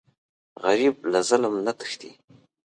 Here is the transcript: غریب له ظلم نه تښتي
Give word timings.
غریب 0.63 0.95
له 1.11 1.19
ظلم 1.29 1.55
نه 1.65 1.73
تښتي 1.79 2.11